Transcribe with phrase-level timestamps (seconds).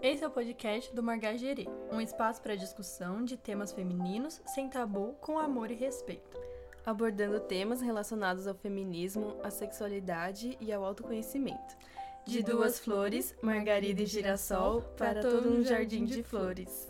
[0.00, 5.16] Esse é o podcast do Margagerê, um espaço para discussão de temas femininos sem tabu,
[5.20, 6.38] com amor e respeito.
[6.86, 11.76] Abordando temas relacionados ao feminismo, à sexualidade e ao autoconhecimento.
[12.24, 16.88] De duas flores, margarida e girassol, para todo um jardim de flores.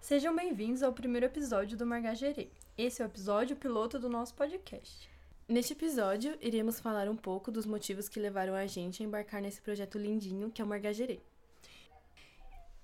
[0.00, 2.50] Sejam bem-vindos ao primeiro episódio do Margagerê.
[2.78, 5.10] Esse é o episódio piloto do nosso podcast.
[5.48, 9.60] Neste episódio, iremos falar um pouco dos motivos que levaram a gente a embarcar nesse
[9.60, 11.20] projeto lindinho que é o Margagerê.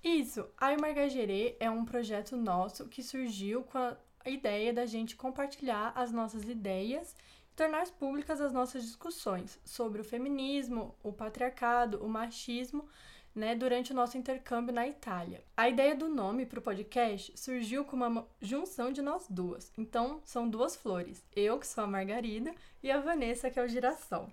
[0.03, 5.91] Isso, a Margagerê é um projeto nosso que surgiu com a ideia da gente compartilhar
[5.95, 7.15] as nossas ideias
[7.51, 12.87] e tornar públicas as nossas discussões sobre o feminismo, o patriarcado, o machismo,
[13.33, 15.43] né, durante o nosso intercâmbio na Itália.
[15.55, 19.71] A ideia do nome para o podcast surgiu com uma junção de nós duas.
[19.77, 21.23] Então, são duas flores.
[21.35, 24.29] Eu, que sou a Margarida, e a Vanessa, que é o girassol.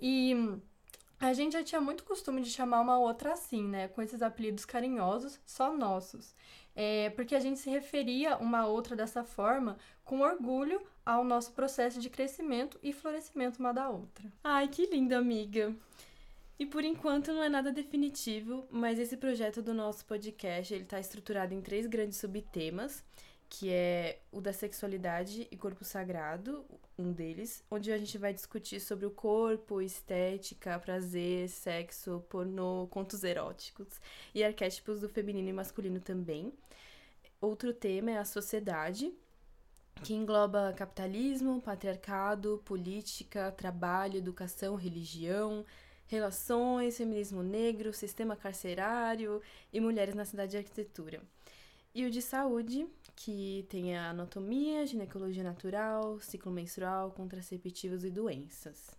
[0.00, 0.34] E
[1.20, 3.88] a gente já tinha muito costume de chamar uma outra assim, né?
[3.88, 6.34] Com esses apelidos carinhosos, só nossos.
[6.76, 12.00] É, porque a gente se referia uma outra dessa forma com orgulho ao nosso processo
[12.00, 14.32] de crescimento e florescimento uma da outra.
[14.42, 15.74] Ai, que linda, amiga!
[16.58, 21.00] E por enquanto não é nada definitivo, mas esse projeto do nosso podcast ele está
[21.00, 23.02] estruturado em três grandes subtemas
[23.48, 26.64] que é o da sexualidade e corpo sagrado,
[26.98, 33.22] um deles, onde a gente vai discutir sobre o corpo, estética, prazer, sexo, pornô, contos
[33.24, 34.00] eróticos
[34.34, 36.52] e arquétipos do feminino e masculino também.
[37.40, 39.12] Outro tema é a sociedade,
[40.02, 45.64] que engloba capitalismo, patriarcado, política, trabalho, educação, religião,
[46.06, 49.40] relações, feminismo negro, sistema carcerário
[49.72, 51.22] e mulheres na cidade e arquitetura.
[51.96, 58.90] E o de saúde, que tem a anatomia, ginecologia natural, ciclo menstrual, contraceptivos e doenças.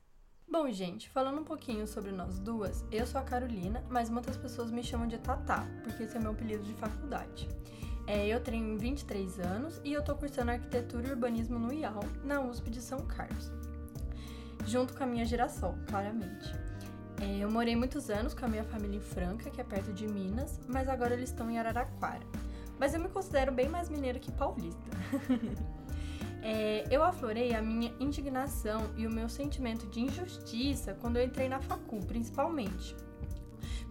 [0.49, 4.71] Bom, gente, falando um pouquinho sobre nós duas, eu sou a Carolina, mas muitas pessoas
[4.71, 7.49] me chamam de Tatá, porque esse é meu apelido de faculdade.
[8.07, 12.39] É, eu tenho 23 anos e eu tô cursando arquitetura e urbanismo no IAL, na
[12.39, 13.52] USP de São Carlos.
[14.65, 16.49] Junto com a minha geração, claramente.
[17.20, 20.08] É, eu morei muitos anos com a minha família em Franca, que é perto de
[20.08, 22.25] Minas, mas agora eles estão em Araraquara
[22.80, 24.81] mas eu me considero bem mais mineiro que paulista.
[26.41, 31.49] é, eu aflorei a minha indignação e o meu sentimento de injustiça quando eu entrei
[31.49, 32.95] na facul, principalmente.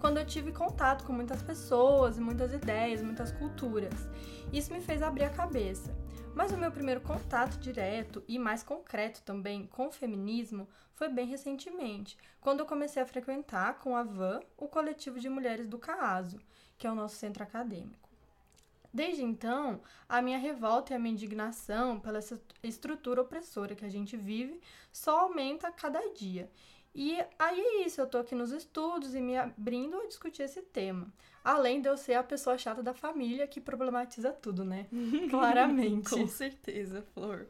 [0.00, 3.94] Quando eu tive contato com muitas pessoas, muitas ideias, muitas culturas.
[4.52, 5.96] Isso me fez abrir a cabeça.
[6.34, 11.26] Mas o meu primeiro contato direto e mais concreto também com o feminismo foi bem
[11.26, 16.38] recentemente, quando eu comecei a frequentar com a Van o coletivo de mulheres do CAASO,
[16.76, 18.03] que é o nosso centro acadêmico.
[18.94, 22.20] Desde então, a minha revolta e a minha indignação pela
[22.62, 24.60] estrutura opressora que a gente vive
[24.92, 26.48] só aumenta a cada dia.
[26.94, 30.62] E aí é isso, eu tô aqui nos estudos e me abrindo a discutir esse
[30.62, 31.12] tema.
[31.42, 34.86] Além de eu ser a pessoa chata da família que problematiza tudo, né?
[35.28, 36.10] Claramente.
[36.10, 37.48] Com certeza, Flor.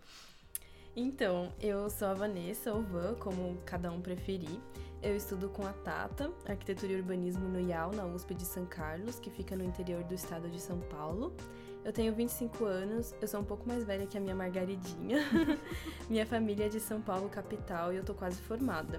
[0.97, 4.59] Então, eu sou a Vanessa, ou Van, como cada um preferir.
[5.05, 9.21] Eu estudo com a Tata, Arquitetura e Urbanismo no IAL, na USP de São Carlos,
[9.21, 11.31] que fica no interior do estado de São Paulo.
[11.85, 15.19] Eu tenho 25 anos, eu sou um pouco mais velha que a minha Margaridinha.
[16.09, 18.99] minha família é de São Paulo, capital, e eu tô quase formada.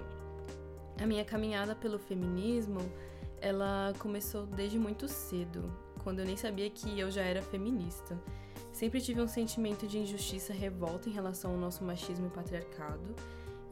[1.02, 2.78] A minha caminhada pelo feminismo,
[3.40, 5.64] ela começou desde muito cedo,
[6.04, 8.16] quando eu nem sabia que eu já era feminista.
[8.70, 13.12] Sempre tive um sentimento de injustiça revolta em relação ao nosso machismo e patriarcado.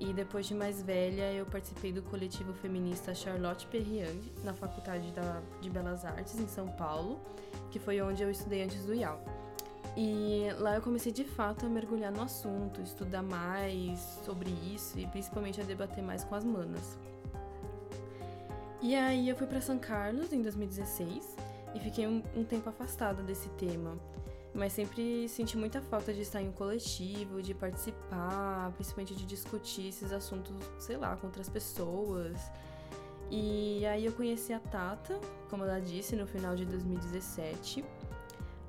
[0.07, 5.41] E depois de mais velha, eu participei do coletivo feminista Charlotte Perriand na Faculdade da,
[5.63, 7.19] de Belas Artes, em São Paulo,
[7.71, 9.19] que foi onde eu estudei antes do IAL.
[9.97, 15.07] E lá eu comecei de fato a mergulhar no assunto, estudar mais sobre isso e
[15.07, 16.99] principalmente a debater mais com as manas.
[18.83, 21.35] E aí eu fui para São Carlos em 2016
[21.75, 23.99] e fiquei um, um tempo afastada desse tema
[24.55, 29.89] mas sempre senti muita falta de estar em um coletivo, de participar, principalmente de discutir
[29.89, 32.39] esses assuntos, sei lá, com outras pessoas.
[33.31, 35.19] E aí eu conheci a Tata,
[35.51, 37.85] como ela disse, no final de 2017.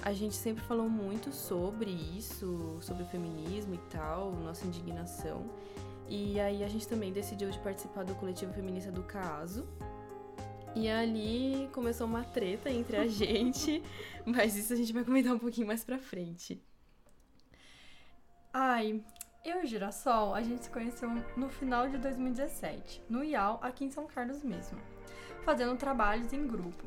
[0.01, 5.45] A gente sempre falou muito sobre isso, sobre o feminismo e tal, nossa indignação.
[6.07, 9.67] E aí a gente também decidiu de participar do coletivo feminista do Caso,
[10.75, 13.81] e ali começou uma treta entre a gente,
[14.25, 16.61] mas isso a gente vai comentar um pouquinho mais pra frente.
[18.53, 19.01] Ai,
[19.43, 23.85] eu e o Girassol, a gente se conheceu no final de 2017, no IAL, aqui
[23.85, 24.77] em São Carlos mesmo,
[25.43, 26.83] fazendo trabalhos em grupo.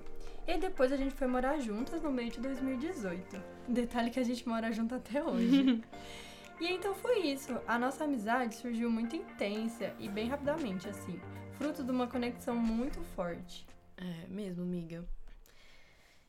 [0.47, 3.41] E depois a gente foi morar juntas no meio de 2018.
[3.69, 5.85] Detalhe que a gente mora junto até hoje.
[6.59, 7.55] e então foi isso.
[7.67, 11.21] A nossa amizade surgiu muito intensa e bem rapidamente, assim,
[11.59, 13.67] fruto de uma conexão muito forte.
[13.99, 15.05] É mesmo, amiga.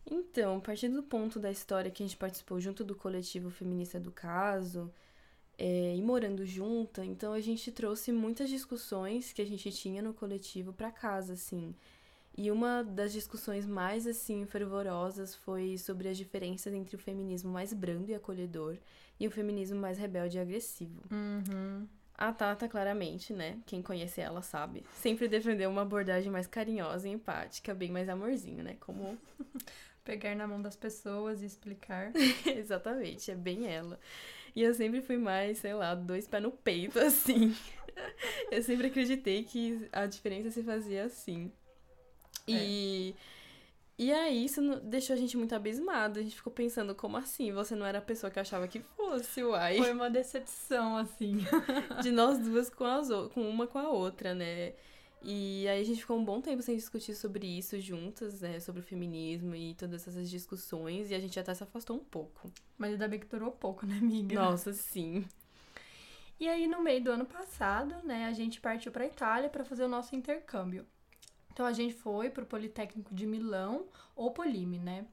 [0.06, 4.12] Então, partindo do ponto da história que a gente participou junto do coletivo feminista do
[4.12, 4.92] caso,
[5.58, 10.14] é, e morando junta, então a gente trouxe muitas discussões que a gente tinha no
[10.14, 11.76] coletivo para casa, assim.
[12.38, 17.74] E uma das discussões mais, assim, fervorosas foi sobre as diferenças entre o feminismo mais
[17.74, 18.78] brando e acolhedor
[19.20, 21.04] e o feminismo mais rebelde e agressivo.
[21.12, 21.86] Uhum.
[22.22, 23.58] A Tata, claramente, né?
[23.66, 24.86] Quem conhece ela sabe.
[24.94, 28.76] Sempre defendeu uma abordagem mais carinhosa e empática, bem mais amorzinho, né?
[28.82, 29.18] Como.
[30.04, 32.12] Pegar na mão das pessoas e explicar.
[32.46, 33.98] Exatamente, é bem ela.
[34.54, 37.56] E eu sempre fui mais, sei lá, dois pés no peito, assim.
[38.52, 41.50] eu sempre acreditei que a diferença se fazia assim.
[42.46, 43.16] E.
[43.16, 43.39] É.
[44.00, 46.20] E aí, isso deixou a gente muito abismado.
[46.20, 47.52] A gente ficou pensando, como assim?
[47.52, 49.78] Você não era a pessoa que achava que fosse, uai.
[49.78, 51.40] Foi uma decepção, assim.
[52.02, 54.72] De nós duas com, as, com uma com a outra, né?
[55.22, 58.62] E aí a gente ficou um bom tempo sem discutir sobre isso juntas, né?
[58.62, 61.12] Sobre o feminismo e todas essas discussões.
[61.12, 62.50] E a gente até se afastou um pouco.
[62.78, 64.34] Mas ainda bem que durou pouco, né, amiga?
[64.34, 65.26] Nossa, sim.
[66.40, 69.84] E aí, no meio do ano passado, né, a gente partiu pra Itália para fazer
[69.84, 70.88] o nosso intercâmbio.
[71.60, 73.86] Então a gente foi pro Politécnico de Milão,
[74.16, 75.06] ou Polime, né?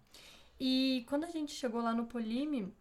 [0.60, 2.72] E quando a gente chegou lá no Polime,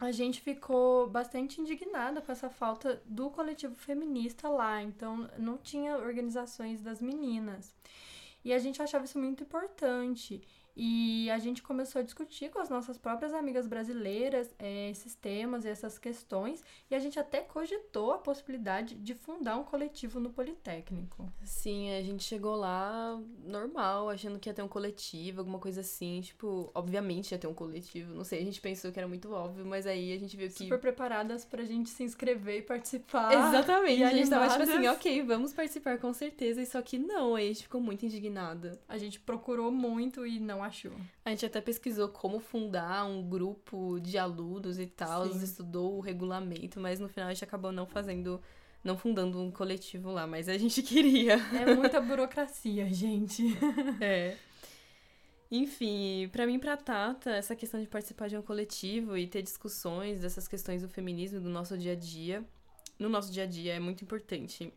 [0.00, 4.82] a gente ficou bastante indignada com essa falta do coletivo feminista lá.
[4.82, 7.74] Então não tinha organizações das meninas.
[8.42, 10.40] E a gente achava isso muito importante.
[10.74, 15.64] E a gente começou a discutir com as nossas próprias amigas brasileiras é, esses temas
[15.64, 20.30] e essas questões, e a gente até cogitou a possibilidade de fundar um coletivo no
[20.30, 21.30] Politécnico.
[21.44, 26.20] Sim, a gente chegou lá normal, achando que ia ter um coletivo, alguma coisa assim.
[26.22, 29.66] Tipo, obviamente ia ter um coletivo, não sei, a gente pensou que era muito óbvio,
[29.66, 30.54] mas aí a gente viu que.
[30.54, 33.32] Super preparadas pra gente se inscrever e participar.
[33.32, 36.98] Exatamente, e a gente tava tipo assim, ok, vamos participar com certeza, e só que
[36.98, 38.80] não, aí a gente ficou muito indignada.
[38.88, 40.92] A gente procurou muito e não achou.
[41.24, 46.80] A gente até pesquisou como fundar um grupo de alunos e tal, estudou o regulamento,
[46.80, 48.40] mas no final a gente acabou não fazendo,
[48.82, 51.34] não fundando um coletivo lá, mas a gente queria.
[51.54, 53.42] É muita burocracia, gente.
[54.00, 54.36] É.
[55.50, 60.22] Enfim, para mim, pra Tata, essa questão de participar de um coletivo e ter discussões
[60.22, 62.42] dessas questões do feminismo do nosso dia a dia,
[62.98, 64.72] no nosso dia a dia é muito importante.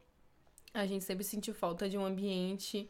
[0.74, 2.90] A gente sempre sentiu falta de um ambiente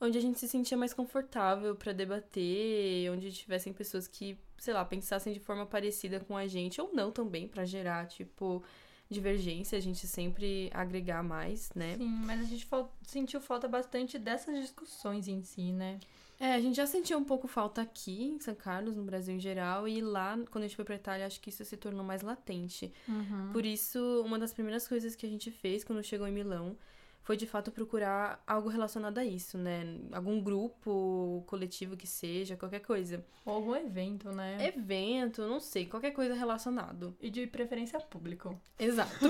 [0.00, 4.84] onde a gente se sentia mais confortável para debater, onde tivessem pessoas que, sei lá,
[4.84, 8.62] pensassem de forma parecida com a gente, ou não também, para gerar, tipo,
[9.08, 11.96] divergência, a gente sempre agregar mais, né?
[11.96, 12.68] Sim, mas a gente
[13.02, 15.98] sentiu falta bastante dessas discussões em si, né?
[16.38, 19.40] É, a gente já sentiu um pouco falta aqui em São Carlos, no Brasil em
[19.40, 22.20] geral, e lá, quando a gente foi pra Itália, acho que isso se tornou mais
[22.20, 22.92] latente.
[23.08, 23.52] Uhum.
[23.52, 26.76] Por isso, uma das primeiras coisas que a gente fez quando chegou em Milão
[27.26, 29.98] foi de fato procurar algo relacionado a isso, né?
[30.12, 33.26] Algum grupo coletivo que seja, qualquer coisa.
[33.44, 34.64] Ou algum evento, né?
[34.64, 37.16] Evento, não sei, qualquer coisa relacionado.
[37.20, 38.56] E de preferência público.
[38.78, 39.26] Exato.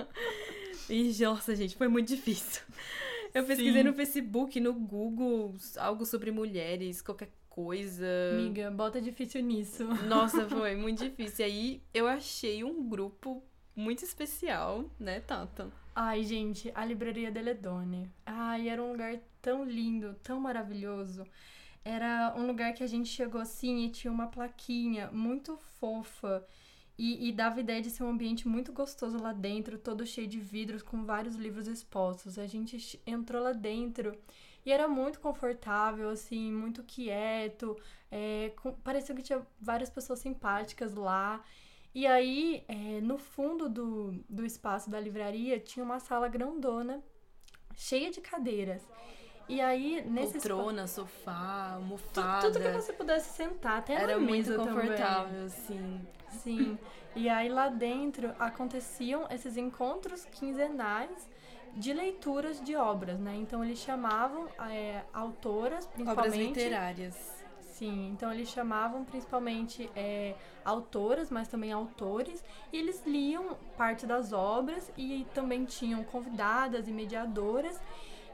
[0.88, 2.62] e, nossa, gente, foi muito difícil.
[3.34, 3.88] Eu pesquisei Sim.
[3.88, 8.06] no Facebook, no Google, algo sobre mulheres, qualquer coisa.
[8.32, 9.84] Amiga, bota difícil nisso.
[10.06, 11.44] Nossa, foi muito difícil.
[11.44, 13.44] E aí eu achei um grupo
[13.76, 15.70] muito especial, né, Tata?
[15.94, 18.10] Ai, gente, a Livraria Deledone.
[18.24, 21.24] Ai, era um lugar tão lindo, tão maravilhoso.
[21.84, 26.46] Era um lugar que a gente chegou assim e tinha uma plaquinha muito fofa.
[26.98, 30.38] E, e, dava ideia de ser um ambiente muito gostoso lá dentro, todo cheio de
[30.38, 32.38] vidros, com vários livros expostos.
[32.38, 34.14] A gente entrou lá dentro
[34.66, 37.76] e era muito confortável, assim, muito quieto.
[38.10, 41.42] É, com, parecia que tinha várias pessoas simpáticas lá.
[41.94, 47.02] E aí, é, no fundo do, do espaço da livraria, tinha uma sala grandona,
[47.74, 48.82] cheia de cadeiras.
[49.48, 50.94] E aí, nesse Poltrona, espaço...
[50.94, 52.40] sofá, almofada.
[52.46, 55.48] Tudo, tudo, que você pudesse sentar, até Era na muito confortável, também.
[55.48, 56.06] sim.
[56.28, 56.78] Sim.
[57.16, 61.28] E aí, lá dentro, aconteciam esses encontros quinzenais
[61.74, 63.34] de leituras de obras, né?
[63.34, 66.28] Então, eles chamavam é, autoras, principalmente...
[66.28, 67.39] Obras literárias
[67.80, 74.34] Sim, então eles chamavam principalmente é, autoras, mas também autores, e eles liam parte das
[74.34, 77.80] obras e também tinham convidadas e mediadoras,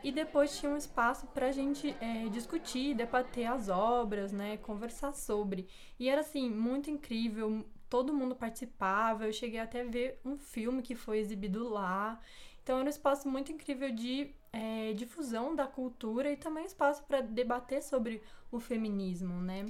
[0.03, 5.13] e depois tinha um espaço para a gente é, discutir, debater as obras, né, conversar
[5.13, 5.69] sobre.
[5.97, 10.83] E era assim, muito incrível, todo mundo participava, eu cheguei até a ver um filme
[10.83, 12.21] que foi exibido lá.
[12.65, 17.21] Então era um espaço muito incrível de é, difusão da cultura e também espaço para
[17.21, 19.67] debater sobre o feminismo, né?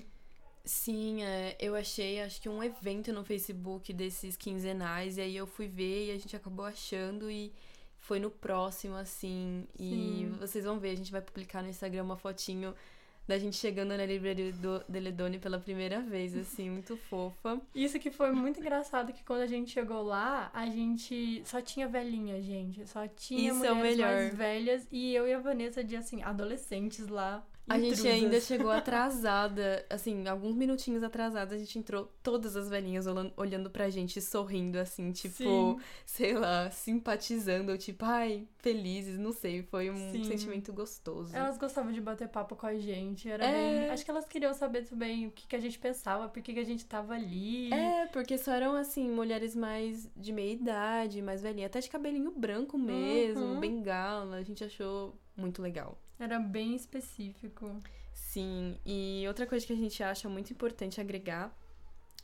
[0.65, 5.47] Sim, é, eu achei, acho que um evento no Facebook desses quinzenais, e aí eu
[5.47, 7.53] fui ver e a gente acabou achando e
[7.99, 9.67] foi no próximo, assim.
[9.79, 12.73] E vocês vão ver, a gente vai publicar no Instagram uma fotinho
[13.27, 17.61] da gente chegando na livraria do Deledone pela primeira vez, assim, muito fofa.
[17.75, 21.89] Isso que foi muito engraçado, que quando a gente chegou lá, a gente só tinha
[21.89, 22.87] velhinha, gente.
[22.89, 24.13] Só tinha Isso é mulheres melhor.
[24.15, 27.45] mais velhas e eu e a Vanessa de, assim, adolescentes lá.
[27.69, 33.07] A gente ainda chegou atrasada, assim, alguns minutinhos atrasada, a gente entrou todas as velhinhas
[33.37, 35.79] olhando, pra gente, sorrindo, assim, tipo, Sim.
[36.05, 40.25] sei lá, simpatizando, tipo, ai, felizes, não sei, foi um Sim.
[40.25, 41.35] sentimento gostoso.
[41.35, 43.53] Elas gostavam de bater papo com a gente, era É.
[43.81, 43.91] bem...
[43.91, 46.61] Acho que elas queriam saber também o que, que a gente pensava, por que, que
[46.61, 47.73] a gente tava ali.
[47.73, 52.31] É, porque só eram, assim, mulheres mais de meia idade, mais velhinha, até de cabelinho
[52.31, 53.61] branco mesmo, Uhum.
[53.61, 55.99] bengala, a gente achou muito legal.
[56.19, 57.81] Era bem específico.
[58.13, 61.55] Sim, e outra coisa que a gente acha muito importante agregar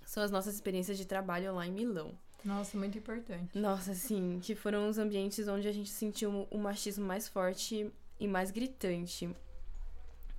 [0.05, 2.17] são as nossas experiências de trabalho lá em Milão.
[2.45, 3.57] Nossa, muito importante.
[3.57, 8.27] Nossa, sim, que foram os ambientes onde a gente sentiu o machismo mais forte e
[8.27, 9.31] mais gritante.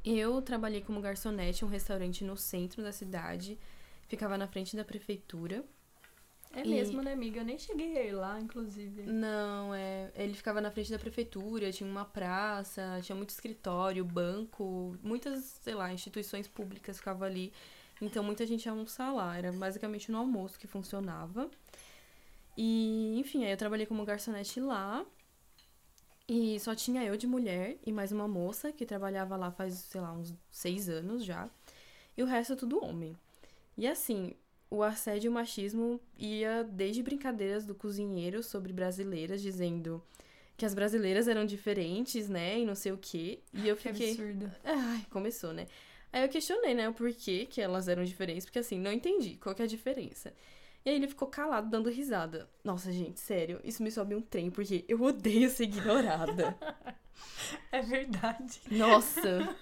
[0.04, 3.58] Eu trabalhei como garçonete em um restaurante no centro da cidade,
[4.08, 5.64] ficava na frente da prefeitura.
[6.56, 7.40] É E- mesmo, né, amiga?
[7.42, 9.02] Eu nem cheguei a ir lá, inclusive.
[9.04, 14.96] Não, é, ele ficava na frente da prefeitura, tinha uma praça, tinha muito escritório, banco,
[15.02, 17.52] muitas, sei lá, instituições públicas ficavam ali.
[18.02, 21.50] Então muita gente ia almoçar lá, era basicamente no almoço que funcionava.
[22.58, 25.06] E, enfim, aí eu trabalhei como garçonete lá.
[26.28, 30.00] E só tinha eu de mulher e mais uma moça que trabalhava lá faz, sei
[30.02, 31.50] lá, uns seis anos já.
[32.18, 33.16] E o resto tudo homem.
[33.78, 34.36] E assim,
[34.76, 40.02] o assédio e o machismo ia desde brincadeiras do cozinheiro sobre brasileiras, dizendo
[40.58, 42.60] que as brasileiras eram diferentes, né?
[42.60, 43.40] E não sei o quê.
[43.54, 44.12] E eu Que fiquei.
[44.12, 44.52] absurdo.
[44.64, 45.68] Ai, começou, né?
[46.12, 49.56] Aí eu questionei, né, o porquê que elas eram diferentes, porque assim, não entendi qual
[49.56, 50.34] que é a diferença.
[50.86, 52.48] E aí ele ficou calado, dando risada.
[52.64, 56.56] Nossa, gente, sério, isso me sobe um trem, porque eu odeio ser ignorada.
[57.72, 58.60] É verdade.
[58.72, 59.56] Nossa!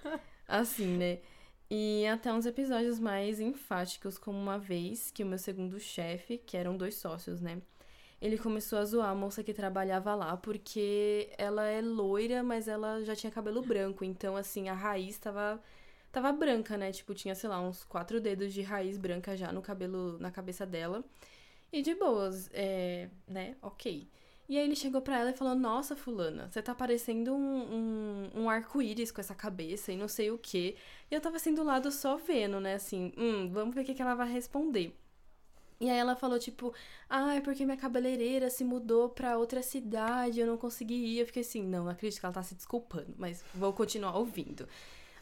[0.48, 1.20] Assim, né?
[1.74, 6.58] E até uns episódios mais enfáticos, como uma vez que o meu segundo chefe, que
[6.58, 7.62] eram dois sócios, né?
[8.22, 13.01] Ele começou a zoar a moça que trabalhava lá, porque ela é loira, mas ela
[13.06, 14.04] já tinha cabelo branco.
[14.04, 15.63] Então, assim, a raiz tava,
[16.12, 16.92] tava branca, né?
[16.92, 20.66] Tipo, tinha, sei lá, uns quatro dedos de raiz branca já no cabelo, na cabeça
[20.66, 21.01] dela.
[21.72, 23.56] E de boas, é, né?
[23.62, 24.10] Ok.
[24.51, 28.41] E aí ele chegou pra ela e falou: Nossa, fulana, você tá parecendo um, um,
[28.41, 30.75] um arco-íris com essa cabeça e não sei o quê.
[31.10, 32.74] E eu tava assim do lado só vendo, né?
[32.74, 34.93] Assim, hum, vamos ver o que, que ela vai responder.
[35.79, 36.74] E aí ela falou, tipo,
[37.10, 41.20] ah, é porque minha cabeleireira se mudou pra outra cidade, eu não consegui ir.
[41.20, 44.67] Eu fiquei assim, não, não acredito que ela tá se desculpando, mas vou continuar ouvindo.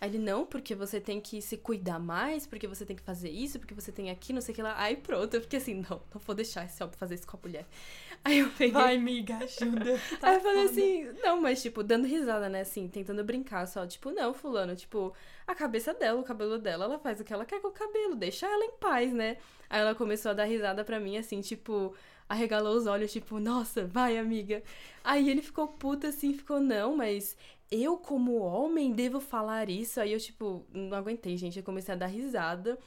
[0.02, 3.30] Aí ele, não, porque você tem que se cuidar mais, porque você tem que fazer
[3.30, 4.74] isso, porque você tem aqui, não sei o que lá.
[4.78, 7.40] Aí pronto, eu fiquei assim, não, não vou deixar esse homem fazer isso com a
[7.44, 7.66] mulher.
[8.24, 8.72] Aí eu peguei.
[8.72, 10.02] Vai, amiga, ajuda.
[10.20, 10.72] Tá Aí eu falei foda.
[10.72, 15.14] assim, não, mas tipo, dando risada, né, assim, tentando brincar só, tipo, não, fulano, tipo,
[15.46, 18.16] a cabeça dela, o cabelo dela, ela faz o que ela quer com o cabelo,
[18.16, 19.38] deixa ela em paz, né?
[19.70, 21.94] Aí ela começou a dar risada pra mim, assim, tipo,
[22.28, 24.64] arregalou os olhos, tipo, nossa, vai, amiga.
[25.04, 27.36] Aí ele ficou puto, assim, ficou, não, mas
[27.72, 30.00] eu, como homem, devo falar isso?
[30.02, 32.78] Aí eu, tipo, não aguentei, gente, eu comecei a dar risada.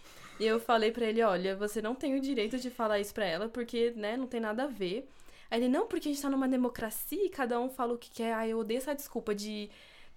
[0.41, 3.25] E eu falei pra ele, olha, você não tem o direito de falar isso pra
[3.25, 5.09] ela, porque, né, não tem nada a ver.
[5.51, 8.11] Aí ele, não, porque a gente tá numa democracia e cada um fala o que
[8.11, 8.35] quer.
[8.35, 9.71] Aí eu odeio essa desculpa de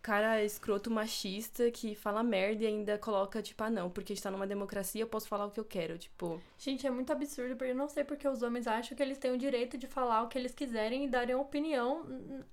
[0.05, 4.23] cara escroto machista que fala merda e ainda coloca, tipo, ah, não, porque a gente
[4.23, 5.97] tá numa democracia, eu posso falar o que eu quero.
[5.97, 9.17] Tipo, Gente, é muito absurdo, porque eu não sei porque os homens acham que eles
[9.17, 12.05] têm o direito de falar o que eles quiserem e darem opinião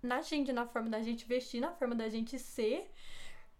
[0.03, 2.91] na gente, na forma da gente vestir, na forma da gente ser,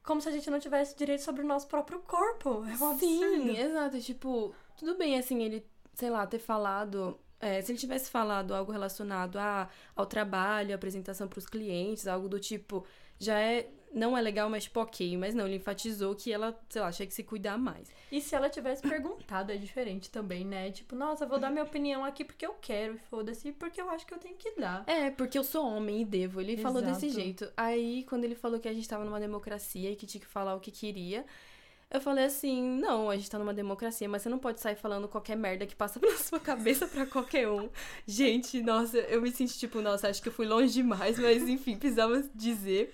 [0.03, 2.65] como se a gente não tivesse direito sobre o nosso próprio corpo.
[2.65, 2.99] É um absurdo.
[2.99, 4.01] Sim, exato.
[4.01, 7.21] Tipo, tudo bem, assim, ele, sei lá, ter falado.
[7.41, 12.41] é, se ele tivesse falado algo relacionado a, ao trabalho, apresentação pros clientes, algo do
[12.41, 12.87] tipo,
[13.19, 13.69] já é.
[13.93, 15.17] Não é legal, mas tipo, ok.
[15.17, 17.91] Mas não, ele enfatizou que ela, sei lá, tinha que se cuidar mais.
[18.11, 20.71] E se ela tivesse perguntado, é diferente também, né?
[20.71, 24.07] Tipo, nossa, vou dar minha opinião aqui porque eu quero, e foda-se, porque eu acho
[24.07, 24.85] que eu tenho que dar.
[24.87, 26.41] É, porque eu sou homem e devo.
[26.41, 27.23] Ele falou desse Exato.
[27.23, 27.53] jeito.
[27.57, 30.55] Aí, quando ele falou que a gente tava numa democracia e que tinha que falar
[30.55, 31.25] o que queria,
[31.93, 35.07] eu falei assim: não, a gente tá numa democracia, mas você não pode sair falando
[35.07, 37.69] qualquer merda que passa pela sua cabeça pra qualquer um.
[38.07, 41.77] Gente, nossa, eu me senti tipo, nossa, acho que eu fui longe demais, mas enfim,
[41.77, 42.93] precisava dizer.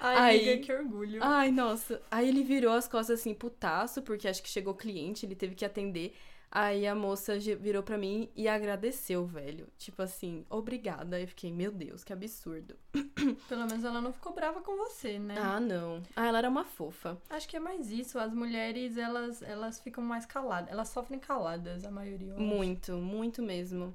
[0.00, 1.18] Ai, Aí- amiga, que orgulho.
[1.22, 2.00] Ai, nossa.
[2.10, 5.64] Aí ele virou as costas assim, putaço, porque acho que chegou cliente, ele teve que
[5.64, 6.14] atender.
[6.48, 9.66] Aí a moça virou pra mim e agradeceu, velho.
[9.76, 11.20] Tipo assim, obrigada.
[11.20, 12.76] Eu fiquei, meu Deus, que absurdo.
[13.48, 15.34] Pelo menos ela não ficou brava com você, né?
[15.36, 16.02] Ah, não.
[16.14, 17.18] Ah, ela era uma fofa.
[17.28, 18.18] Acho que é mais isso.
[18.18, 20.70] As mulheres, elas, elas ficam mais caladas.
[20.70, 22.28] Elas sofrem caladas, a maioria.
[22.28, 22.42] eu acho.
[22.44, 23.94] Muito, muito mesmo.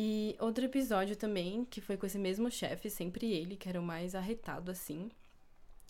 [0.00, 3.82] E outro episódio também, que foi com esse mesmo chefe, sempre ele, que era o
[3.82, 5.10] mais arretado assim.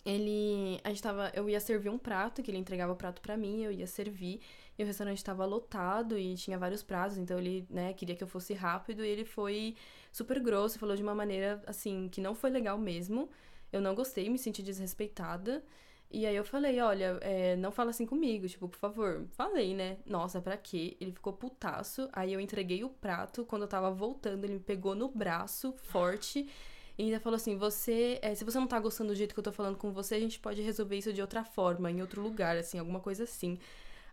[0.03, 0.79] Ele.
[0.83, 1.31] A gente tava.
[1.35, 4.41] Eu ia servir um prato, que ele entregava o prato para mim, eu ia servir.
[4.79, 8.27] E o restaurante tava lotado e tinha vários pratos, então ele, né, queria que eu
[8.27, 9.05] fosse rápido.
[9.05, 9.75] E ele foi
[10.11, 13.29] super grosso, falou de uma maneira, assim, que não foi legal mesmo.
[13.71, 15.63] Eu não gostei, me senti desrespeitada.
[16.11, 19.27] E aí eu falei, olha, é, não fala assim comigo, tipo, por favor.
[19.31, 19.97] Falei, né?
[20.05, 20.97] Nossa, pra quê?
[20.99, 22.09] Ele ficou putaço.
[22.11, 23.45] Aí eu entreguei o prato.
[23.45, 26.49] Quando eu tava voltando, ele me pegou no braço, forte.
[26.97, 28.17] E ainda falou assim: você.
[28.23, 30.19] É, se você não tá gostando do jeito que eu tô falando com você, a
[30.19, 33.59] gente pode resolver isso de outra forma, em outro lugar, assim, alguma coisa assim.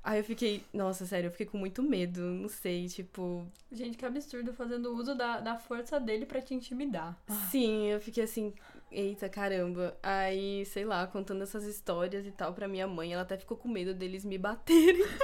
[0.04, 3.44] Aí eu fiquei, nossa, sério, eu fiquei com muito medo, não sei, tipo.
[3.72, 7.18] Gente, que absurdo fazendo uso da, da força dele para te intimidar.
[7.50, 8.54] Sim, eu fiquei assim,
[8.90, 9.96] Eita, caramba.
[10.02, 13.68] Aí, sei lá, contando essas histórias e tal pra minha mãe, ela até ficou com
[13.68, 15.04] medo deles me baterem.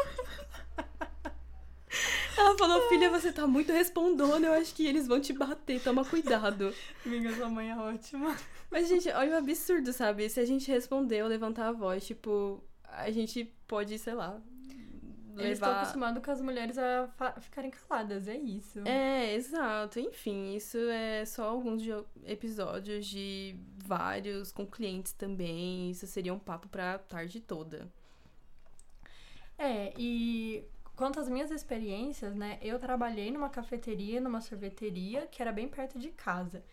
[2.36, 6.04] Ela falou, filha, você tá muito respondona, eu acho que eles vão te bater, toma
[6.04, 6.74] cuidado.
[7.04, 8.34] Amiga, sua mãe é ótima.
[8.70, 10.28] Mas, gente, olha o absurdo, sabe?
[10.30, 14.40] Se a gente responder ou levantar a voz, tipo, a gente pode, sei lá,
[15.32, 15.44] levar...
[15.44, 17.08] Eles estão acostumados com as mulheres a
[17.40, 18.86] ficarem caladas, é isso.
[18.86, 19.98] É, exato.
[19.98, 21.90] Enfim, isso é só alguns de
[22.24, 25.90] episódios de vários com clientes também.
[25.90, 27.88] Isso seria um papo pra tarde toda.
[29.58, 30.64] É, e
[30.96, 32.58] quanto às minhas experiências, né?
[32.60, 36.64] Eu trabalhei numa cafeteria, numa sorveteria, que era bem perto de casa.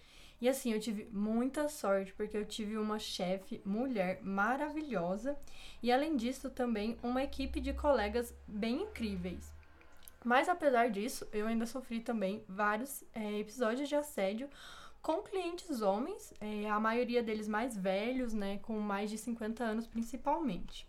[0.41, 5.37] E assim, eu tive muita sorte, porque eu tive uma chefe mulher maravilhosa
[5.83, 9.51] e, além disso, também uma equipe de colegas bem incríveis.
[10.23, 14.49] Mas, apesar disso, eu ainda sofri também vários é, episódios de assédio
[15.01, 19.87] com clientes homens, é, a maioria deles mais velhos, né, com mais de 50 anos
[19.87, 20.87] principalmente.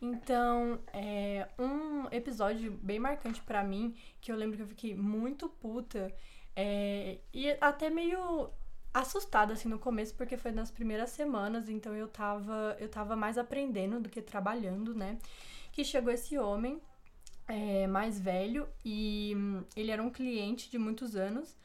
[0.00, 5.48] Então, é um episódio bem marcante para mim, que eu lembro que eu fiquei muito
[5.48, 6.12] puta,
[6.60, 8.50] é, e até meio
[8.92, 13.38] assustada assim no começo, porque foi nas primeiras semanas, então eu tava, eu tava mais
[13.38, 15.18] aprendendo do que trabalhando, né?
[15.70, 16.82] Que chegou esse homem
[17.46, 19.36] é, mais velho e
[19.76, 21.56] ele era um cliente de muitos anos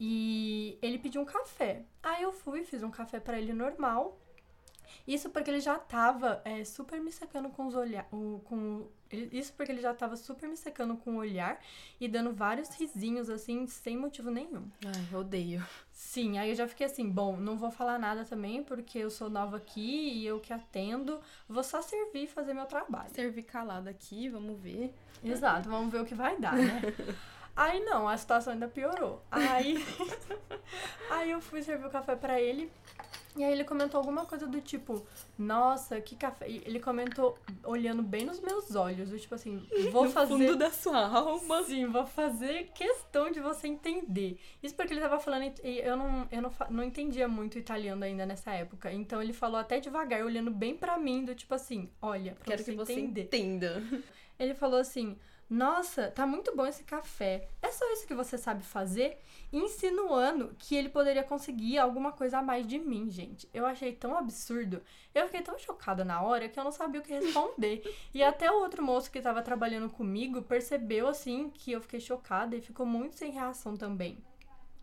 [0.00, 1.84] e ele pediu um café.
[2.02, 4.18] Aí eu fui, fiz um café para ele normal
[5.06, 9.72] isso porque ele já tava é, super me secando com os olhar, com isso porque
[9.72, 11.58] ele já tava super me secando com o olhar
[11.98, 14.68] e dando vários risinhos assim sem motivo nenhum.
[14.84, 15.64] Ai, odeio.
[15.92, 19.30] Sim, aí eu já fiquei assim, bom, não vou falar nada também porque eu sou
[19.30, 23.10] nova aqui e eu que atendo, vou só servir e fazer meu trabalho.
[23.10, 24.94] Servir calada aqui, vamos ver.
[25.24, 26.82] Exato, vamos ver o que vai dar, né?
[27.58, 29.20] Aí não, a situação ainda piorou.
[29.32, 29.84] Aí,
[31.10, 32.70] aí eu fui servir o café para ele.
[33.38, 35.06] E aí ele comentou alguma coisa do tipo,
[35.38, 36.46] nossa, que café.
[36.48, 40.32] Ele comentou olhando bem nos meus olhos, do tipo assim, vou no fazer.
[40.32, 41.62] fundo da sua alma.
[41.62, 44.38] Sim, vou fazer questão de você entender.
[44.62, 45.52] Isso porque ele tava falando.
[45.62, 48.92] E eu não, eu não, não entendia muito italiano ainda nessa época.
[48.92, 52.64] Então ele falou até devagar, olhando bem para mim, do tipo assim, olha, pra Quero
[52.64, 53.22] você que você entender.
[53.22, 53.82] entenda.
[54.38, 55.16] Ele falou assim.
[55.48, 57.48] Nossa, tá muito bom esse café.
[57.62, 59.18] É só isso que você sabe fazer?
[59.50, 63.48] Insinuando que ele poderia conseguir alguma coisa a mais de mim, gente.
[63.54, 64.82] Eu achei tão absurdo.
[65.14, 67.82] Eu fiquei tão chocada na hora que eu não sabia o que responder.
[68.12, 72.54] e até o outro moço que tava trabalhando comigo percebeu assim que eu fiquei chocada
[72.54, 74.18] e ficou muito sem reação também.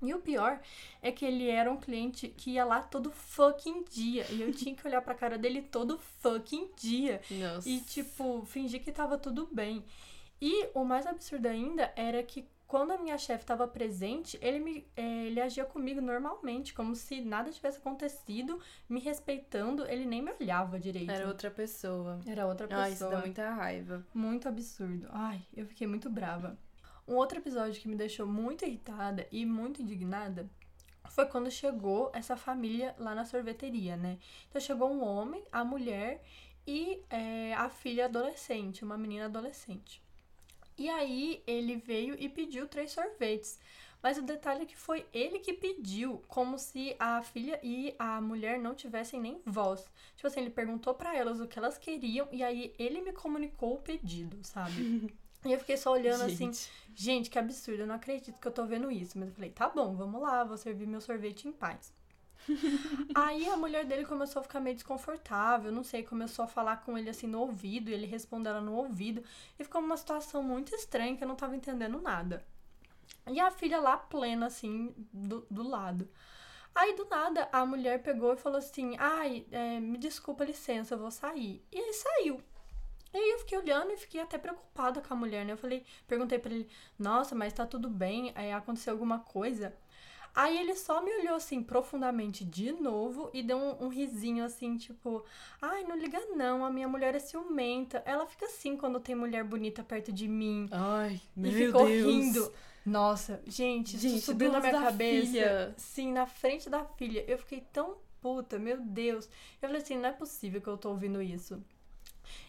[0.02, 0.60] E o pior
[1.02, 4.26] é que ele era um cliente que ia lá todo fucking dia.
[4.30, 7.22] E eu tinha que olhar pra cara dele todo fucking dia.
[7.30, 7.68] Nossa.
[7.68, 9.84] E, tipo, fingir que tava tudo bem.
[10.42, 14.88] E o mais absurdo ainda era que quando a minha chefe estava presente, ele, me,
[14.96, 20.32] é, ele agia comigo normalmente, como se nada tivesse acontecido, me respeitando, ele nem me
[20.40, 21.12] olhava direito.
[21.12, 22.20] Era outra pessoa.
[22.26, 22.86] Era outra pessoa.
[22.86, 24.06] Ai, isso dá muita raiva.
[24.14, 25.08] Muito absurdo.
[25.12, 26.58] Ai, eu fiquei muito brava.
[27.08, 30.50] Um outro episódio que me deixou muito irritada e muito indignada
[31.10, 34.18] foi quando chegou essa família lá na sorveteria, né?
[34.50, 36.24] Então chegou um homem, a mulher
[36.66, 40.04] e é, a filha adolescente, uma menina adolescente.
[40.78, 43.60] E aí ele veio e pediu três sorvetes.
[44.06, 48.22] Mas o detalhe é que foi ele que pediu, como se a filha e a
[48.22, 49.90] mulher não tivessem nem voz.
[50.16, 53.74] Tipo assim, ele perguntou para elas o que elas queriam e aí ele me comunicou
[53.74, 55.12] o pedido, sabe?
[55.44, 56.54] e eu fiquei só olhando assim, Gente.
[56.54, 59.18] assim, gente, que absurdo, eu não acredito que eu tô vendo isso.
[59.18, 61.92] Mas eu falei, tá bom, vamos lá, vou servir meu sorvete em paz.
[63.16, 66.98] Aí a mulher dele começou a ficar meio desconfortável, não sei, começou a falar com
[66.98, 69.24] ele assim no ouvido, e ele respondeu ela no ouvido,
[69.58, 72.46] e ficou uma situação muito estranha que eu não tava entendendo nada.
[73.28, 76.08] E a filha lá plena, assim, do, do lado.
[76.74, 81.00] Aí do nada a mulher pegou e falou assim: Ai, é, me desculpa, licença, eu
[81.00, 81.64] vou sair.
[81.72, 82.42] E aí saiu.
[83.14, 85.54] E aí eu fiquei olhando e fiquei até preocupada com a mulher, né?
[85.54, 88.34] Eu falei, perguntei para ele, nossa, mas tá tudo bem?
[88.36, 89.74] Aí aconteceu alguma coisa?
[90.36, 94.76] Aí ele só me olhou assim profundamente de novo e deu um, um, risinho assim,
[94.76, 95.24] tipo,
[95.62, 98.04] ai, não liga não, a minha mulher é ciumenta.
[98.06, 100.68] Ela fica assim quando tem mulher bonita perto de mim.
[100.72, 102.06] Ai, meu e ficou Deus.
[102.06, 102.54] rindo.
[102.86, 105.26] Nossa, gente, Gente, isso subiu na minha cabeça.
[105.26, 105.74] filha.
[105.78, 107.24] Sim, na frente da filha.
[107.28, 109.26] Eu fiquei tão puta, meu Deus.
[109.62, 111.64] Eu falei assim, não é possível que eu tô ouvindo isso.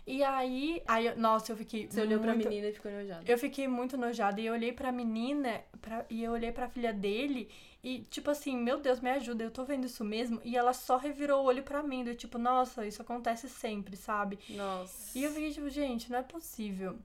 [0.06, 3.24] E aí, aí nossa, eu fiquei Você olhou pra muito- menina e ficou enojada.
[3.26, 6.92] eu fiquei muito nojada e eu olhei pra menina pra, e eu olhei pra filha
[6.92, 7.50] dele
[7.82, 10.40] e, tipo assim, meu Deus, me ajuda, eu tô vendo isso mesmo.
[10.44, 14.38] E ela só revirou o olho pra mim, do tipo, nossa, isso acontece sempre, sabe?
[14.50, 15.16] Nossa.
[15.18, 16.98] E eu fiquei tipo, gente, não é possível.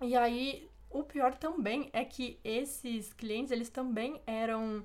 [0.00, 4.82] E aí, o pior também é que esses clientes, eles também eram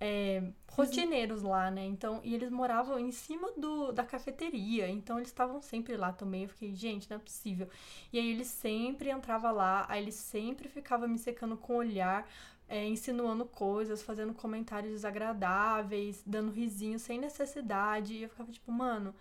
[0.00, 1.84] é, rotineiros lá, né?
[1.84, 6.44] Então, e eles moravam em cima do, da cafeteria, então eles estavam sempre lá também.
[6.44, 7.68] Eu fiquei, gente, não é possível.
[8.12, 12.26] E aí ele sempre entrava lá, aí ele sempre ficava me secando com o olhar,
[12.66, 18.14] é, insinuando coisas, fazendo comentários desagradáveis, dando risinho sem necessidade.
[18.14, 19.14] E eu ficava tipo, mano,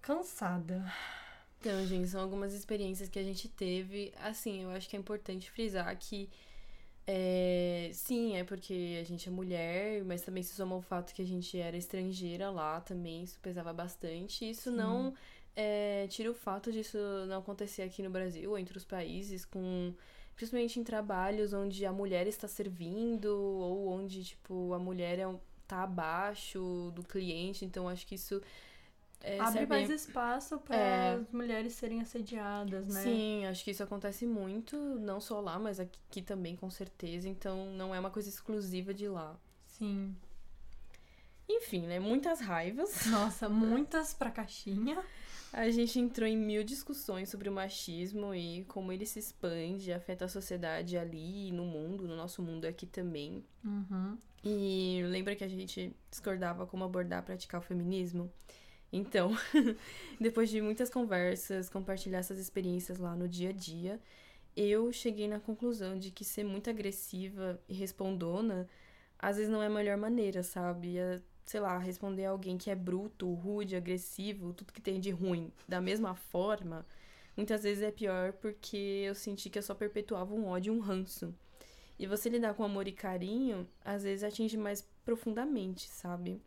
[0.00, 0.90] cansada.
[1.60, 4.12] Então, gente, são algumas experiências que a gente teve.
[4.22, 6.30] Assim, eu acho que é importante frisar que.
[7.10, 11.22] É, sim, é porque a gente é mulher, mas também se soma o fato que
[11.22, 14.48] a gente era estrangeira lá também, isso pesava bastante.
[14.48, 15.14] Isso não
[15.56, 19.94] é, tira o fato disso não acontecer aqui no Brasil, ou entre os países, com.
[20.36, 25.40] Principalmente em trabalhos onde a mulher está servindo, ou onde, tipo, a mulher é, um-
[25.66, 27.64] tá abaixo do cliente.
[27.64, 28.40] Então, acho que isso.
[29.20, 31.14] É, Abre mais espaço para É.
[31.14, 33.02] as mulheres serem assediadas, né?
[33.02, 37.28] Sim, acho que isso acontece muito, não só lá, mas aqui, aqui também, com certeza.
[37.28, 39.36] Então, não é uma coisa exclusiva de lá.
[39.66, 40.14] Sim.
[41.48, 41.98] Enfim, né?
[41.98, 43.06] Muitas raivas.
[43.06, 45.02] Nossa, muitas pra caixinha.
[45.52, 50.26] A gente entrou em mil discussões sobre o machismo e como ele se expande, afeta
[50.26, 53.42] a sociedade ali, no mundo, no nosso mundo aqui também.
[53.64, 54.18] Uhum.
[54.44, 58.30] E lembra que a gente discordava como abordar praticar o feminismo?
[58.92, 59.32] Então,
[60.20, 64.00] depois de muitas conversas, compartilhar essas experiências lá no dia a dia,
[64.56, 68.68] eu cheguei na conclusão de que ser muito agressiva e respondona
[69.18, 70.98] às vezes não é a melhor maneira, sabe?
[70.98, 75.10] É, sei lá, responder a alguém que é bruto, rude, agressivo, tudo que tem de
[75.10, 76.86] ruim da mesma forma,
[77.36, 80.80] muitas vezes é pior porque eu senti que eu só perpetuava um ódio e um
[80.80, 81.34] ranço.
[81.98, 86.40] E você lidar com amor e carinho, às vezes atinge mais profundamente, sabe?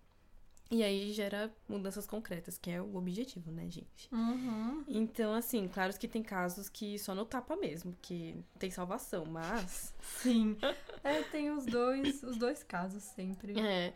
[0.71, 4.07] E aí gera mudanças concretas, que é o objetivo, né, gente?
[4.09, 4.85] Uhum.
[4.87, 9.93] Então, assim, claro que tem casos que só no tapa mesmo, que tem salvação, mas.
[10.01, 10.57] Sim.
[11.03, 13.59] É, tem os dois, os dois casos sempre.
[13.59, 13.91] É.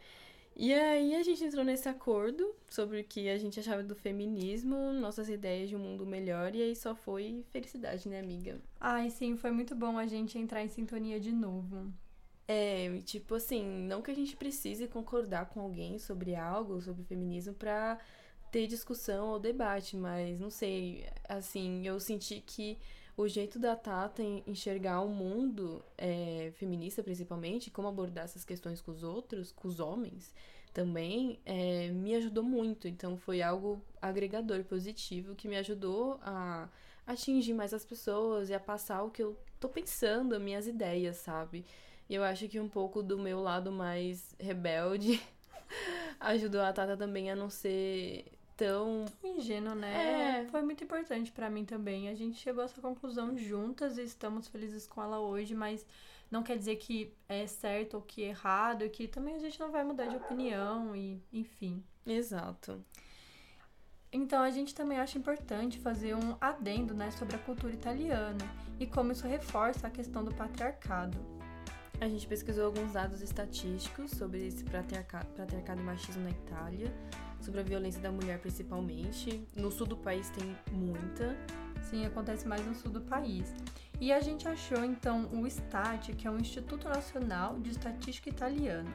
[0.56, 4.92] E aí a gente entrou nesse acordo sobre o que a gente achava do feminismo,
[4.94, 8.60] nossas ideias de um mundo melhor, e aí só foi felicidade, né, amiga?
[8.80, 11.94] Ai, sim, foi muito bom a gente entrar em sintonia de novo.
[12.48, 17.54] É, tipo assim, não que a gente precise concordar com alguém sobre algo, sobre feminismo,
[17.56, 17.98] pra
[18.52, 22.78] ter discussão ou debate, mas não sei, assim, eu senti que
[23.18, 28.80] o jeito da Tata en- enxergar o mundo é, feminista, principalmente, como abordar essas questões
[28.82, 30.34] com os outros, com os homens
[30.74, 32.88] também, é, me ajudou muito.
[32.88, 36.70] Então foi algo agregador, positivo, que me ajudou a
[37.08, 41.18] atingir mais as pessoas e a passar o que eu tô pensando, as minhas ideias,
[41.18, 41.66] sabe?
[42.10, 45.22] E eu acho que um pouco do meu lado mais rebelde
[46.20, 49.06] ajudou a Tata também a não ser tão.
[49.24, 50.42] Ingênuo, né?
[50.42, 50.46] É.
[50.50, 52.10] Foi muito importante pra mim também.
[52.10, 55.86] A gente chegou a essa conclusão juntas e estamos felizes com ela hoje, mas
[56.30, 59.60] não quer dizer que é certo ou que é errado, e que também a gente
[59.60, 61.84] não vai mudar de opinião e, enfim.
[62.06, 62.84] Exato.
[64.12, 68.46] Então a gente também acha importante fazer um adendo, né, sobre a cultura italiana
[68.80, 71.35] e como isso reforça a questão do patriarcado.
[72.02, 76.94] A gente pesquisou alguns dados estatísticos sobre esse patriarcado, e machismo na Itália,
[77.40, 79.42] sobre a violência da mulher principalmente.
[79.56, 81.36] No sul do país tem muita.
[81.84, 83.54] Sim, acontece mais no sul do país.
[84.02, 88.92] E a gente achou então o STAT, que é o Instituto Nacional de Estatística Italiano.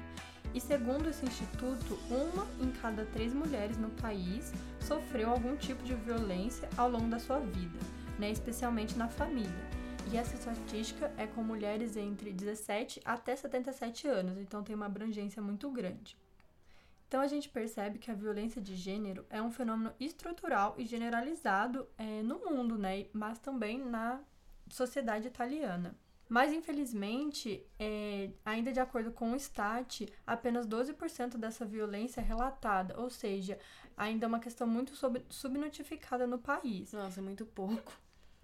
[0.53, 5.95] E segundo esse instituto, uma em cada três mulheres no país sofreu algum tipo de
[5.95, 7.79] violência ao longo da sua vida,
[8.19, 9.80] né, especialmente na família.
[10.13, 15.41] E essa estatística é com mulheres entre 17 até 77 anos, então tem uma abrangência
[15.41, 16.17] muito grande.
[17.07, 21.87] Então a gente percebe que a violência de gênero é um fenômeno estrutural e generalizado
[21.97, 23.07] é, no mundo, né?
[23.13, 24.21] Mas também na
[24.69, 25.97] sociedade italiana.
[26.29, 32.99] Mas infelizmente, é, ainda de acordo com o Stat, apenas 12% dessa violência é relatada,
[33.01, 33.59] ou seja,
[33.97, 36.93] ainda é uma questão muito sub- subnotificada no país.
[36.93, 37.93] Nossa, muito pouco.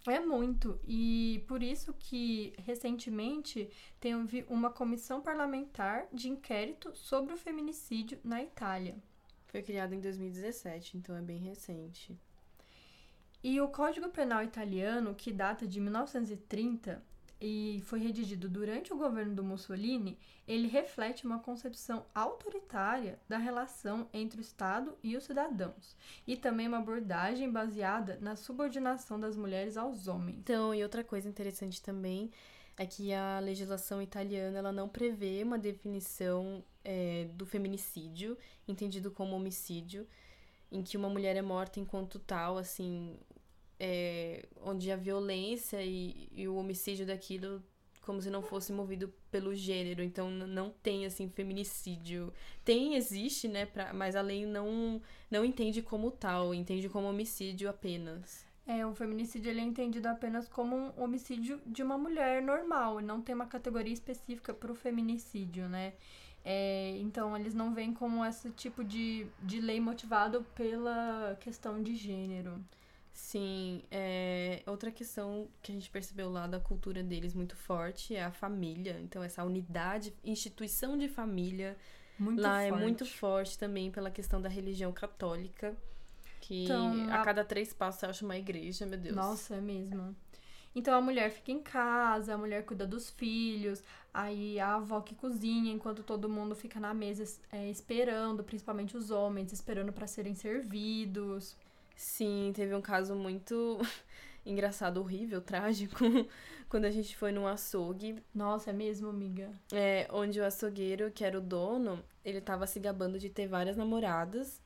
[0.07, 0.79] É muito.
[0.87, 8.43] E por isso que, recentemente, teve uma comissão parlamentar de inquérito sobre o feminicídio na
[8.43, 8.97] Itália.
[9.47, 12.17] Foi criada em 2017, então é bem recente.
[13.43, 17.03] E o Código Penal italiano, que data de 1930
[17.41, 20.19] e foi redigido durante o governo do Mussolini,
[20.49, 25.97] ele reflete uma concepção autoritária da relação entre o Estado e os cidadãos,
[26.27, 30.39] e também uma abordagem baseada na subordinação das mulheres aos homens.
[30.39, 32.31] Então, e outra coisa interessante também
[32.79, 38.37] é que a legislação italiana ela não prevê uma definição é, do feminicídio,
[38.69, 40.07] entendido como homicídio,
[40.71, 43.17] em que uma mulher é morta enquanto tal, assim,
[43.79, 47.63] é, onde a violência e, e, o homicídio daquilo
[48.03, 50.03] como se não fosse movido pelo gênero.
[50.03, 52.33] Então não tem assim feminicídio.
[52.65, 57.69] Tem, existe, né, pra, mas a lei não não entende como tal, entende como homicídio
[57.69, 58.47] apenas.
[58.67, 63.23] É, o feminicídio ele é entendido apenas como um homicídio de uma mulher normal, não
[63.23, 65.93] tem uma categoria específica para o feminicídio, né?
[66.49, 71.97] É, então, eles não veem como esse tipo de, de lei motivado pela questão de
[71.97, 72.65] gênero.
[73.17, 78.23] Sim, é, outra questão que a gente percebeu lá da cultura deles muito forte é
[78.23, 79.01] a família.
[79.03, 81.79] Então, essa unidade, instituição de família
[82.19, 82.83] muito lá é forte.
[82.83, 85.75] é muito forte também pela questão da religião católica.
[86.43, 87.23] Que então, a...
[87.23, 89.17] a cada três passos eu acho uma igreja, meu Deus.
[89.17, 90.15] Nossa, é mesmo.
[90.75, 95.15] Então a mulher fica em casa, a mulher cuida dos filhos, aí a avó que
[95.15, 100.35] cozinha enquanto todo mundo fica na mesa é, esperando, principalmente os homens, esperando para serem
[100.35, 101.57] servidos.
[101.97, 103.79] Sim, teve um caso muito
[104.45, 105.97] engraçado, horrível, trágico,
[106.69, 108.23] quando a gente foi num açougue.
[108.35, 109.51] Nossa, é mesmo, amiga?
[109.73, 113.77] É, onde o açougueiro, que era o dono, ele tava se gabando de ter várias
[113.77, 114.61] namoradas.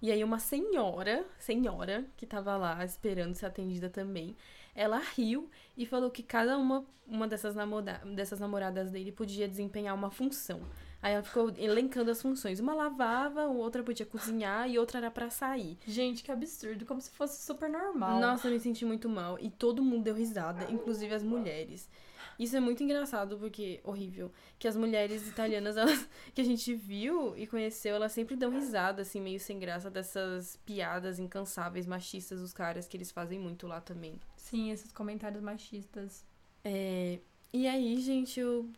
[0.00, 4.36] E aí uma senhora, senhora, que tava lá esperando ser atendida também,
[4.74, 9.94] ela riu e falou que cada uma, uma dessas, namora dessas namoradas dele podia desempenhar
[9.94, 10.60] uma função.
[11.02, 12.58] Aí ela ficou elencando as funções.
[12.58, 15.78] Uma lavava, outra podia cozinhar e outra era para sair.
[15.86, 18.20] Gente, que absurdo, como se fosse super normal.
[18.20, 19.38] Nossa, eu me senti muito mal.
[19.40, 21.88] E todo mundo deu risada, inclusive as mulheres.
[22.38, 27.36] Isso é muito engraçado, porque, horrível, que as mulheres italianas, elas, que a gente viu
[27.36, 32.52] e conheceu, elas sempre dão risada, assim, meio sem graça, dessas piadas incansáveis, machistas dos
[32.52, 34.20] caras, que eles fazem muito lá também.
[34.36, 36.24] Sim, esses comentários machistas.
[36.64, 37.18] É...
[37.52, 38.68] E aí, gente, eu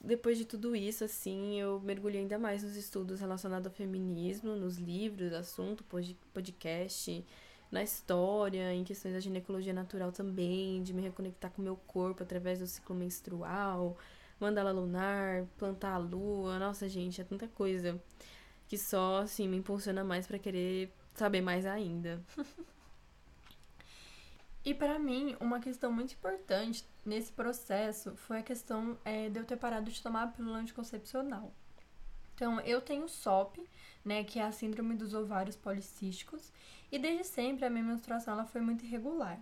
[0.00, 4.76] depois de tudo isso, assim, eu mergulhei ainda mais nos estudos relacionados ao feminismo, nos
[4.78, 5.84] livros, assunto,
[6.32, 7.24] podcast,
[7.70, 12.22] na história, em questões da ginecologia natural também, de me reconectar com o meu corpo
[12.22, 13.96] através do ciclo menstrual,
[14.38, 16.58] mandala lunar, plantar a lua.
[16.58, 18.00] Nossa, gente, é tanta coisa
[18.68, 22.22] que só, assim, me impulsiona mais para querer saber mais ainda.
[24.66, 29.44] E para mim, uma questão muito importante nesse processo foi a questão é, de eu
[29.44, 31.52] ter parado de tomar a pílula anticoncepcional.
[32.34, 33.58] Então, eu tenho SOP,
[34.04, 36.52] né, que é a síndrome dos ovários policísticos,
[36.92, 39.40] e desde sempre a minha menstruação ela foi muito irregular.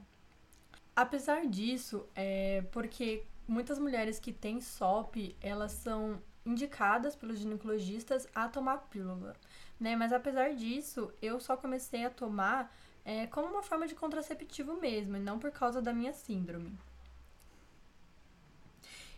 [0.95, 8.49] Apesar disso, é porque muitas mulheres que têm SOP, elas são indicadas pelos ginecologistas a
[8.49, 9.35] tomar pílula,
[9.81, 9.97] né?
[9.97, 12.73] Mas apesar disso, eu só comecei a tomar
[13.05, 16.79] é, como uma forma de contraceptivo mesmo, e não por causa da minha síndrome.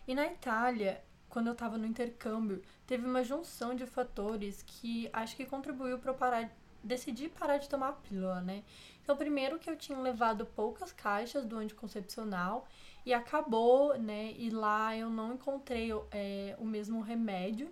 [0.07, 5.37] E na Itália, quando eu estava no intercâmbio, teve uma junção de fatores que acho
[5.37, 6.51] que contribuiu para eu parar,
[6.83, 8.62] decidir parar de tomar a pílula, né?
[9.03, 12.66] Então, primeiro que eu tinha levado poucas caixas do anticoncepcional
[13.05, 14.33] e acabou, né?
[14.33, 17.69] E lá eu não encontrei é, o mesmo remédio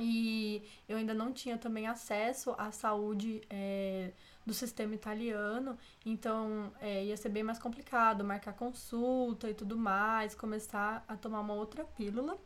[0.00, 4.12] e eu ainda não tinha também acesso à saúde é,
[4.46, 10.34] do sistema italiano, então é, ia ser bem mais complicado marcar consulta e tudo mais,
[10.34, 12.38] começar a tomar uma outra pílula.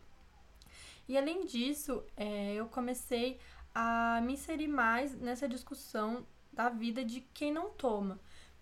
[1.09, 3.39] E além disso, é, eu comecei
[3.75, 8.19] a me inserir mais nessa discussão da vida de quem não toma.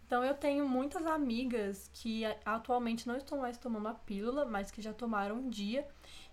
[0.07, 4.83] Então eu tenho muitas amigas que atualmente não estão mais tomando a pílula, mas que
[4.83, 5.87] já tomaram um dia.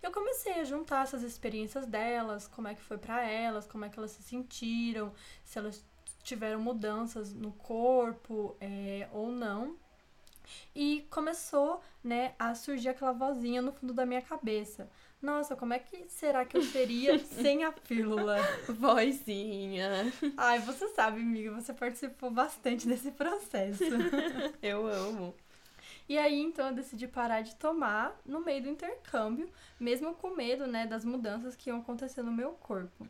[0.04, 3.90] Eu comecei a juntar essas experiências delas, como é que foi para elas, como é
[3.90, 5.86] que elas se sentiram, se elas
[6.24, 9.78] tiveram mudanças no corpo é, ou não.
[10.76, 14.90] E começou, né, a surgir aquela vozinha no fundo da minha cabeça.
[15.22, 18.38] Nossa, como é que será que eu seria sem a pílula?
[18.68, 20.12] Vozinha.
[20.36, 23.84] Ai, você sabe, amiga, você participou bastante desse processo.
[24.64, 25.36] eu amo.
[26.10, 29.50] E aí, então, eu decidi parar de tomar no meio do intercâmbio,
[29.80, 33.08] mesmo com medo, né, das mudanças que iam acontecer no meu corpo.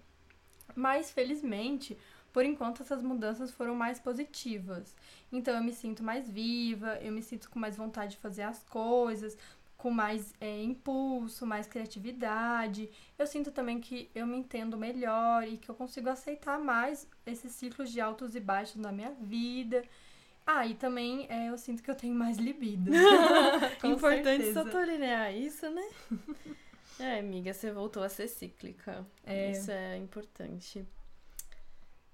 [0.76, 1.98] Mas, felizmente,
[2.32, 4.96] por enquanto essas mudanças foram mais positivas.
[5.32, 8.64] Então eu me sinto mais viva, eu me sinto com mais vontade de fazer as
[8.64, 9.38] coisas,
[9.78, 12.90] com mais é, impulso, mais criatividade.
[13.18, 17.52] Eu sinto também que eu me entendo melhor e que eu consigo aceitar mais esses
[17.54, 19.84] ciclos de altos e baixos na minha vida.
[20.46, 22.92] Ah, e também é, eu sinto que eu tenho mais libido.
[23.84, 25.90] Importante só tolerar isso, né?
[27.00, 29.06] é, amiga, você voltou a ser cíclica.
[29.26, 29.52] É.
[29.52, 30.86] Isso é importante.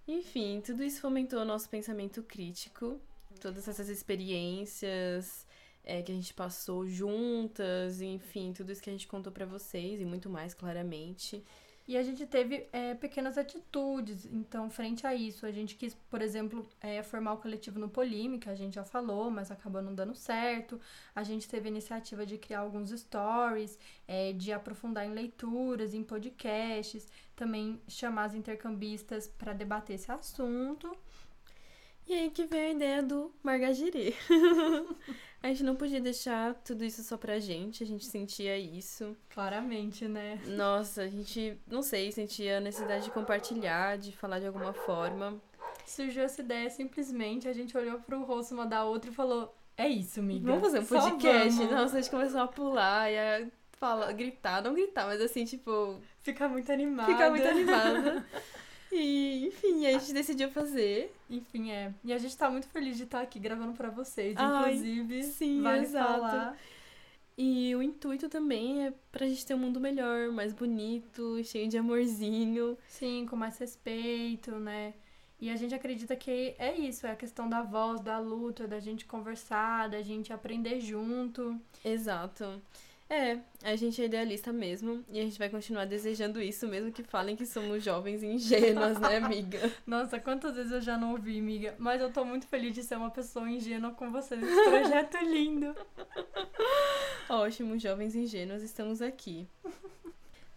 [0.08, 3.00] Enfim, tudo isso fomentou o nosso pensamento crítico,
[3.42, 5.46] todas essas experiências
[5.84, 10.00] é, que a gente passou juntas, enfim, tudo isso que a gente contou para vocês
[10.00, 11.44] e muito mais claramente.
[11.88, 14.26] E a gente teve é, pequenas atitudes.
[14.26, 18.52] Então, frente a isso, a gente quis, por exemplo, é, formar o coletivo no Polímica,
[18.52, 20.82] a gente já falou, mas acabou não dando certo.
[21.16, 26.04] A gente teve a iniciativa de criar alguns stories, é, de aprofundar em leituras, em
[26.04, 30.94] podcasts, também chamar as intercambistas para debater esse assunto.
[32.06, 34.14] E aí que veio a ideia do Margagirê.
[35.42, 39.16] a gente não podia deixar tudo isso só pra gente, a gente sentia isso.
[39.30, 40.40] Claramente, né?
[40.48, 45.40] Nossa, a gente, não sei, sentia a necessidade de compartilhar, de falar de alguma forma.
[45.86, 49.88] Surgiu essa ideia simplesmente, a gente olhou pro rosto uma da outra e falou: É
[49.88, 50.46] isso, amiga.
[50.48, 51.64] Vamos fazer um podcast?
[51.66, 53.48] Nossa, a gente começou a pular e a
[53.78, 56.00] falar, gritar, não gritar, mas assim, tipo.
[56.20, 57.12] Ficar muito animada.
[57.12, 58.26] Ficar muito animada.
[58.92, 61.14] E, enfim, a gente decidiu fazer.
[61.30, 61.94] Enfim, é.
[62.04, 64.36] E a gente tá muito feliz de estar aqui gravando para vocês.
[64.38, 66.14] Ai, Inclusive, sim, vale exato.
[66.14, 66.58] falar.
[67.38, 71.78] E o intuito também é pra gente ter um mundo melhor, mais bonito, cheio de
[71.78, 72.76] amorzinho.
[72.88, 74.96] Sim, com mais respeito, né?
[75.40, 78.80] E a gente acredita que é isso, é a questão da voz, da luta, da
[78.80, 81.62] gente conversar, da gente aprender junto.
[81.86, 82.60] Exato.
[83.10, 87.04] É, a gente é idealista mesmo e a gente vai continuar desejando isso, mesmo que
[87.04, 89.60] falem que somos jovens ingênuas, né, amiga?
[89.88, 91.74] Nossa, quantas vezes eu já não ouvi, amiga.
[91.78, 95.74] Mas eu tô muito feliz de ser uma pessoa ingênua com você nesse projeto lindo.
[97.30, 99.48] Ótimo, jovens ingênuos, estamos aqui.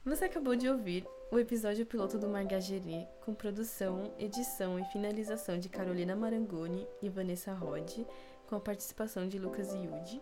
[0.05, 5.69] Você acabou de ouvir o episódio piloto do Margagerê, com produção, edição e finalização de
[5.69, 8.01] Carolina Marangoni e Vanessa Rod,
[8.49, 10.21] com a participação de Lucas Yudi.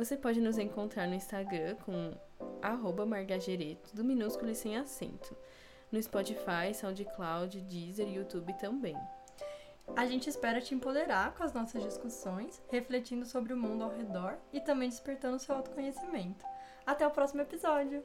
[0.00, 2.14] Você pode nos encontrar no Instagram com
[3.06, 5.36] margagerê, tudo minúsculo e sem acento.
[5.92, 8.96] No Spotify, SoundCloud, Deezer e YouTube também.
[9.94, 14.38] A gente espera te empoderar com as nossas discussões, refletindo sobre o mundo ao redor
[14.54, 16.46] e também despertando seu autoconhecimento.
[16.86, 18.02] Até o próximo episódio!